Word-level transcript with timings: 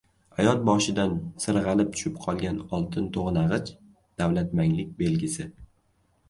–ayol 0.43 0.61
boshidan 0.67 1.11
sirg‘alib 1.43 1.91
tushib 1.97 2.15
qolgan 2.23 2.57
oltin 2.79 3.11
to‘g‘nag‘ich 3.19 3.71
davlatmanglik 4.23 4.91
belgisi. 5.05 5.49